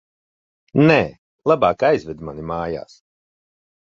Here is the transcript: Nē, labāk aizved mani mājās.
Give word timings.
Nē, 0.87 0.95
labāk 1.51 1.85
aizved 1.91 2.25
mani 2.29 2.45
mājās. 2.53 2.99